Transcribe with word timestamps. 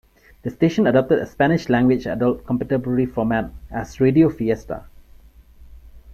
The 0.41 0.49
station 0.49 0.87
adopted 0.87 1.19
a 1.19 1.27
Spanish 1.27 1.69
language 1.69 2.07
adult 2.07 2.43
contemporary 2.47 3.05
format 3.05 3.51
as 3.69 3.99
"Radio 4.01 4.29
Fiesta". 4.31 4.85